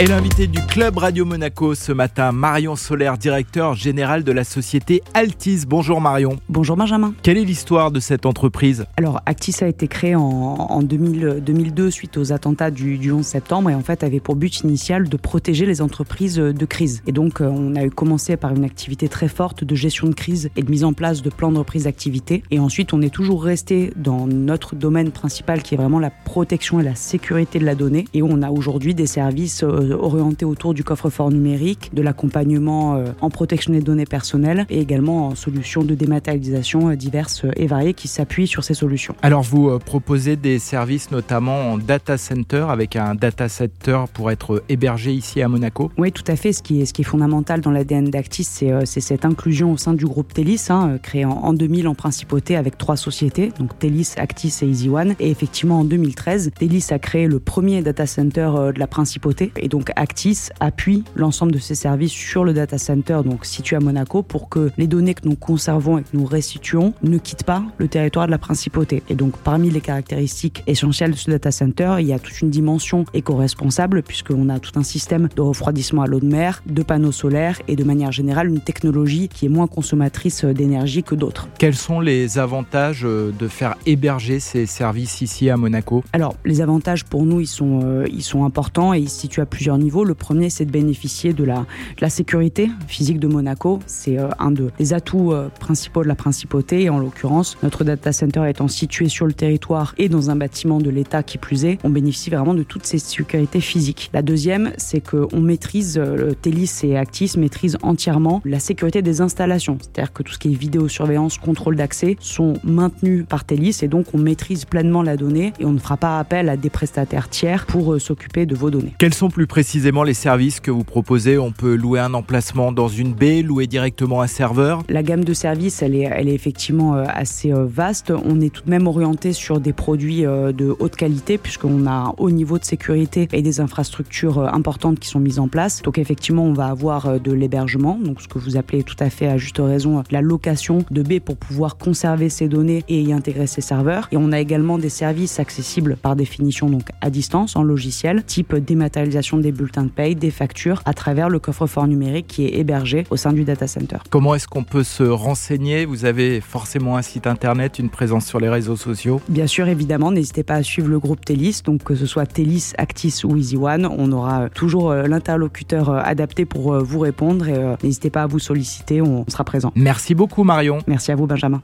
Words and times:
Et 0.00 0.06
l'invité 0.06 0.46
du 0.46 0.58
Club 0.66 0.96
Radio 0.96 1.24
Monaco 1.24 1.74
ce 1.74 1.92
matin, 1.92 2.32
Marion 2.32 2.76
Solaire, 2.76 3.18
directeur 3.18 3.74
général 3.74 4.24
de 4.24 4.32
la 4.32 4.42
société 4.42 5.02
Altis. 5.12 5.64
Bonjour 5.68 6.00
Marion. 6.00 6.38
Bonjour 6.48 6.76
Benjamin. 6.76 7.14
Quelle 7.22 7.36
est 7.36 7.44
l'histoire 7.44 7.90
de 7.90 8.00
cette 8.00 8.24
entreprise? 8.24 8.86
Alors 8.96 9.20
Actis 9.26 9.54
a 9.60 9.68
été 9.68 9.88
créé 9.88 10.16
en, 10.16 10.82
2002 10.82 11.90
suite 11.90 12.16
aux 12.16 12.32
attentats 12.32 12.70
du, 12.70 13.12
11 13.12 13.24
septembre 13.24 13.70
et 13.70 13.74
en 13.74 13.82
fait 13.82 14.02
avait 14.02 14.18
pour 14.18 14.34
but 14.34 14.60
initial 14.60 15.08
de 15.08 15.16
protéger 15.16 15.66
les 15.66 15.82
entreprises 15.82 16.36
de 16.36 16.64
crise. 16.64 17.02
Et 17.06 17.12
donc 17.12 17.40
euh, 17.40 17.46
on 17.46 17.76
a 17.76 17.84
eu 17.84 17.90
commencé 17.90 18.36
par 18.36 18.52
une 18.52 18.64
activité 18.64 19.08
très 19.08 19.28
forte 19.28 19.62
de 19.62 19.74
gestion 19.74 20.08
de 20.08 20.14
crise 20.14 20.50
et 20.56 20.62
de 20.62 20.70
mise 20.70 20.84
en 20.84 20.94
place 20.94 21.22
de 21.22 21.30
plans 21.30 21.52
de 21.52 21.58
reprise 21.58 21.84
d'activité. 21.84 22.42
Et 22.50 22.58
ensuite 22.58 22.94
on 22.94 23.02
est 23.02 23.12
toujours 23.12 23.44
resté 23.44 23.92
dans 23.96 24.26
notre 24.26 24.74
domaine 24.74 25.12
principal 25.12 25.62
qui 25.62 25.74
est 25.74 25.78
vraiment 25.78 26.00
la 26.00 26.10
protection 26.10 26.80
et 26.80 26.82
la 26.82 26.94
sécurité 26.94 27.58
de 27.58 27.66
la 27.66 27.74
donnée. 27.74 28.06
Et 28.14 28.22
on 28.22 28.42
a 28.42 28.50
aujourd'hui 28.50 28.94
des 28.94 29.06
services 29.06 29.62
euh, 29.62 29.91
orienté 29.92 30.44
autour 30.44 30.74
du 30.74 30.84
coffre-fort 30.84 31.30
numérique, 31.30 31.90
de 31.94 32.02
l'accompagnement 32.02 32.96
euh, 32.96 33.06
en 33.20 33.30
protection 33.30 33.72
des 33.72 33.80
données 33.80 34.06
personnelles 34.06 34.66
et 34.70 34.80
également 34.80 35.28
en 35.28 35.34
solutions 35.34 35.82
de 35.82 35.94
dématérialisation 35.94 36.90
euh, 36.90 36.96
diverses 36.96 37.44
et 37.56 37.66
variées 37.66 37.94
qui 37.94 38.08
s'appuient 38.08 38.46
sur 38.46 38.64
ces 38.64 38.74
solutions. 38.74 39.14
Alors 39.22 39.42
vous 39.42 39.68
euh, 39.68 39.78
proposez 39.78 40.36
des 40.36 40.58
services 40.58 41.10
notamment 41.10 41.72
en 41.72 41.78
data 41.78 42.18
center 42.18 42.66
avec 42.68 42.96
un 42.96 43.14
data 43.14 43.48
center 43.48 44.04
pour 44.12 44.30
être 44.30 44.62
hébergé 44.68 45.12
ici 45.12 45.42
à 45.42 45.48
Monaco? 45.48 45.90
Oui, 45.98 46.12
tout 46.12 46.24
à 46.26 46.36
fait. 46.36 46.52
Ce 46.52 46.62
qui 46.62 46.80
est, 46.80 46.86
ce 46.86 46.92
qui 46.92 47.02
est 47.02 47.04
fondamental 47.04 47.60
dans 47.60 47.70
l'ADN 47.70 48.10
d'Actis, 48.10 48.44
c'est 48.44 49.00
cette 49.00 49.24
inclusion 49.24 49.72
au 49.72 49.76
sein 49.76 49.94
du 49.94 50.04
groupe 50.04 50.32
Telis, 50.32 50.66
hein, 50.68 50.98
créé 51.02 51.24
en, 51.24 51.52
2000 51.52 51.88
en 51.88 51.94
principauté 51.94 52.56
avec 52.56 52.78
trois 52.78 52.96
sociétés, 52.96 53.52
donc 53.58 53.78
Telis, 53.78 54.14
Actis 54.16 54.54
et 54.62 54.66
EasyOne. 54.66 55.14
Et 55.18 55.30
effectivement, 55.30 55.80
en 55.80 55.84
2013, 55.84 56.50
Telis 56.58 56.86
a 56.90 56.98
créé 56.98 57.26
le 57.26 57.38
premier 57.38 57.82
data 57.82 58.06
center 58.06 58.50
de 58.74 58.78
la 58.78 58.86
principauté. 58.86 59.52
Et 59.56 59.68
donc 59.72 59.90
Actis 59.96 60.50
appuie 60.60 61.02
l'ensemble 61.16 61.50
de 61.50 61.58
ses 61.58 61.74
services 61.74 62.12
sur 62.12 62.44
le 62.44 62.52
data 62.52 62.76
center 62.76 63.20
donc 63.24 63.46
situé 63.46 63.74
à 63.74 63.80
Monaco 63.80 64.22
pour 64.22 64.50
que 64.50 64.70
les 64.76 64.86
données 64.86 65.14
que 65.14 65.26
nous 65.26 65.34
conservons 65.34 65.96
et 65.96 66.02
que 66.02 66.10
nous 66.12 66.26
restituons 66.26 66.92
ne 67.02 67.16
quittent 67.16 67.44
pas 67.44 67.64
le 67.78 67.88
territoire 67.88 68.26
de 68.26 68.30
la 68.30 68.38
principauté. 68.38 69.02
Et 69.08 69.14
donc 69.14 69.34
parmi 69.38 69.70
les 69.70 69.80
caractéristiques 69.80 70.62
essentielles 70.66 71.12
de 71.12 71.16
ce 71.16 71.30
data 71.30 71.50
center, 71.50 71.96
il 72.00 72.06
y 72.06 72.12
a 72.12 72.18
toute 72.18 72.42
une 72.42 72.50
dimension 72.50 73.06
éco-responsable 73.14 74.02
puisqu'on 74.02 74.50
a 74.50 74.58
tout 74.58 74.78
un 74.78 74.82
système 74.82 75.28
de 75.34 75.40
refroidissement 75.40 76.02
à 76.02 76.06
l'eau 76.06 76.20
de 76.20 76.26
mer, 76.26 76.62
de 76.66 76.82
panneaux 76.82 77.10
solaires 77.10 77.58
et 77.66 77.74
de 77.74 77.84
manière 77.84 78.12
générale 78.12 78.48
une 78.48 78.60
technologie 78.60 79.28
qui 79.28 79.46
est 79.46 79.48
moins 79.48 79.68
consommatrice 79.68 80.44
d'énergie 80.44 81.02
que 81.02 81.14
d'autres. 81.14 81.48
Quels 81.58 81.76
sont 81.76 82.00
les 82.00 82.38
avantages 82.38 83.06
euh, 83.06 83.32
de 83.38 83.48
faire 83.48 83.76
héberger 83.86 84.38
ces 84.38 84.66
services 84.66 85.22
ici 85.22 85.48
à 85.48 85.56
Monaco? 85.56 86.04
Alors 86.12 86.34
les 86.44 86.60
avantages 86.60 87.04
pour 87.04 87.24
nous 87.24 87.40
ils 87.40 87.46
sont, 87.46 87.80
euh, 87.82 88.04
ils 88.12 88.22
sont 88.22 88.44
importants 88.44 88.92
et 88.92 88.98
ils 88.98 89.08
se 89.08 89.20
situent 89.20 89.40
à 89.40 89.46
plusieurs 89.46 89.61
niveau. 89.70 90.04
Le 90.04 90.14
premier, 90.14 90.50
c'est 90.50 90.64
de 90.64 90.70
bénéficier 90.70 91.32
de 91.32 91.44
la, 91.44 91.64
sécurité 92.08 92.70
physique 92.88 93.18
de 93.20 93.28
Monaco. 93.28 93.78
C'est 93.86 94.18
euh, 94.18 94.28
un 94.38 94.50
des 94.50 94.92
atouts 94.92 95.32
euh, 95.32 95.48
principaux 95.60 96.02
de 96.02 96.08
la 96.08 96.14
principauté. 96.14 96.90
En 96.90 96.98
l'occurrence, 96.98 97.56
notre 97.62 97.84
data 97.84 98.12
center 98.12 98.44
étant 98.48 98.68
situé 98.68 99.08
sur 99.08 99.26
le 99.26 99.32
territoire 99.32 99.94
et 99.98 100.08
dans 100.08 100.30
un 100.30 100.36
bâtiment 100.36 100.78
de 100.78 100.90
l'État 100.90 101.22
qui 101.22 101.38
plus 101.38 101.64
est, 101.64 101.78
on 101.84 101.90
bénéficie 101.90 102.28
vraiment 102.28 102.54
de 102.54 102.62
toutes 102.62 102.84
ces 102.84 102.98
sécurités 102.98 103.60
physiques. 103.60 104.10
La 104.12 104.20
deuxième, 104.22 104.72
c'est 104.76 105.00
qu'on 105.00 105.40
maîtrise, 105.40 105.96
euh, 105.96 106.32
Télis 106.42 106.80
et 106.82 106.96
Actis 106.96 107.32
maîtrisent 107.38 107.78
entièrement 107.82 108.42
la 108.44 108.58
sécurité 108.58 109.00
des 109.00 109.20
installations. 109.20 109.78
C'est-à-dire 109.80 110.12
que 110.12 110.22
tout 110.22 110.32
ce 110.32 110.38
qui 110.38 110.52
est 110.52 110.56
vidéosurveillance, 110.56 111.38
contrôle 111.38 111.76
d'accès 111.76 112.16
sont 112.20 112.54
maintenus 112.64 113.24
par 113.28 113.44
Télis 113.44 113.78
et 113.82 113.88
donc 113.88 114.06
on 114.12 114.18
maîtrise 114.18 114.64
pleinement 114.64 115.02
la 115.02 115.16
donnée 115.16 115.52
et 115.60 115.64
on 115.64 115.72
ne 115.72 115.78
fera 115.78 115.96
pas 115.96 116.18
appel 116.18 116.48
à 116.48 116.56
des 116.56 116.70
prestataires 116.70 117.28
tiers 117.28 117.64
pour 117.66 118.00
s'occuper 118.00 118.44
de 118.44 118.54
vos 118.54 118.70
données. 118.70 118.94
Quels 118.98 119.14
sont 119.14 119.30
plus 119.30 119.46
précisément 119.52 120.02
les 120.02 120.14
services 120.14 120.60
que 120.60 120.70
vous 120.70 120.82
proposez 120.82 121.36
On 121.36 121.52
peut 121.52 121.74
louer 121.74 122.00
un 122.00 122.14
emplacement 122.14 122.72
dans 122.72 122.88
une 122.88 123.12
baie, 123.12 123.42
louer 123.42 123.66
directement 123.66 124.22
un 124.22 124.26
serveur 124.26 124.82
La 124.88 125.02
gamme 125.02 125.24
de 125.24 125.34
services, 125.34 125.82
elle 125.82 125.94
est, 125.94 126.08
elle 126.10 126.30
est 126.30 126.34
effectivement 126.34 126.94
euh, 126.96 127.04
assez 127.06 127.52
euh, 127.52 127.66
vaste. 127.66 128.14
On 128.24 128.40
est 128.40 128.48
tout 128.48 128.62
de 128.64 128.70
même 128.70 128.86
orienté 128.86 129.34
sur 129.34 129.60
des 129.60 129.74
produits 129.74 130.24
euh, 130.24 130.52
de 130.52 130.74
haute 130.78 130.96
qualité 130.96 131.36
puisqu'on 131.36 131.86
a 131.86 131.90
un 131.90 132.14
haut 132.16 132.30
niveau 132.30 132.58
de 132.58 132.64
sécurité 132.64 133.28
et 133.30 133.42
des 133.42 133.60
infrastructures 133.60 134.38
importantes 134.54 134.98
qui 134.98 135.08
sont 135.10 135.20
mises 135.20 135.38
en 135.38 135.48
place. 135.48 135.82
Donc 135.82 135.98
effectivement, 135.98 136.44
on 136.44 136.54
va 136.54 136.68
avoir 136.68 137.20
de 137.20 137.32
l'hébergement, 137.32 137.98
donc 138.02 138.22
ce 138.22 138.28
que 138.28 138.38
vous 138.38 138.56
appelez 138.56 138.84
tout 138.84 138.96
à 139.00 139.10
fait 139.10 139.26
à 139.26 139.36
juste 139.36 139.58
raison 139.58 140.02
la 140.10 140.22
location 140.22 140.82
de 140.90 141.02
baies 141.02 141.20
pour 141.20 141.36
pouvoir 141.36 141.76
conserver 141.76 142.30
ces 142.30 142.48
données 142.48 142.84
et 142.88 143.02
y 143.02 143.12
intégrer 143.12 143.46
ses 143.46 143.60
serveurs. 143.60 144.08
Et 144.12 144.16
on 144.16 144.32
a 144.32 144.40
également 144.40 144.78
des 144.78 144.88
services 144.88 145.40
accessibles 145.40 145.98
par 146.00 146.16
définition 146.16 146.70
donc 146.70 146.88
à 147.02 147.10
distance 147.10 147.54
en 147.54 147.62
logiciel, 147.62 148.24
type 148.24 148.54
dématérialisation 148.54 149.41
des 149.42 149.52
bulletins 149.52 149.84
de 149.84 149.90
paye, 149.90 150.14
des 150.14 150.30
factures 150.30 150.82
à 150.84 150.94
travers 150.94 151.28
le 151.28 151.38
coffre-fort 151.38 151.86
numérique 151.86 152.26
qui 152.28 152.46
est 152.46 152.58
hébergé 152.58 153.04
au 153.10 153.16
sein 153.16 153.32
du 153.32 153.44
data 153.44 153.66
center. 153.66 153.98
Comment 154.10 154.34
est-ce 154.34 154.48
qu'on 154.48 154.64
peut 154.64 154.84
se 154.84 155.02
renseigner? 155.02 155.84
Vous 155.84 156.04
avez 156.04 156.40
forcément 156.40 156.96
un 156.96 157.02
site 157.02 157.26
internet, 157.26 157.78
une 157.78 157.90
présence 157.90 158.26
sur 158.26 158.40
les 158.40 158.48
réseaux 158.48 158.76
sociaux 158.76 159.20
Bien 159.28 159.46
sûr, 159.46 159.68
évidemment, 159.68 160.12
n'hésitez 160.12 160.42
pas 160.42 160.54
à 160.54 160.62
suivre 160.62 160.88
le 160.88 160.98
groupe 160.98 161.24
Telis, 161.24 161.62
donc 161.64 161.82
que 161.82 161.94
ce 161.94 162.06
soit 162.06 162.26
Telis, 162.26 162.72
Actis 162.78 163.22
ou 163.24 163.36
EasyOne, 163.36 163.86
on 163.86 164.12
aura 164.12 164.48
toujours 164.48 164.90
euh, 164.90 165.06
l'interlocuteur 165.06 165.90
euh, 165.90 166.00
adapté 166.02 166.44
pour 166.44 166.72
euh, 166.72 166.82
vous 166.82 167.00
répondre 167.00 167.48
et 167.48 167.58
n'hésitez 167.82 168.10
pas 168.10 168.22
à 168.22 168.26
vous 168.26 168.38
solliciter, 168.38 169.02
on 169.02 169.24
sera 169.28 169.44
présent. 169.44 169.72
Merci 169.74 170.14
beaucoup 170.14 170.44
Marion. 170.44 170.78
Merci 170.86 171.12
à 171.12 171.16
vous 171.16 171.26
Benjamin. 171.26 171.60